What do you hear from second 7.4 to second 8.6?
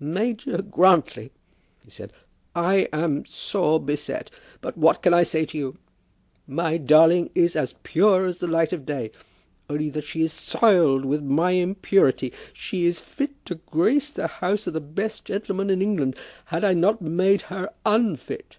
as pure as the